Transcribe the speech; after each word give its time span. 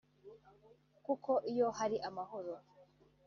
kuko 1.05 1.31
iyo 1.51 1.67
hari 1.77 1.97
amahoro 2.09 2.53